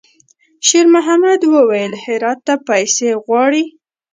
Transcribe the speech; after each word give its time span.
شېرمحمد 0.67 1.41
وويل: 1.53 1.91
«هرات 2.03 2.39
ته 2.47 2.53
پیسې 2.69 3.09
غواړي.» 3.23 3.63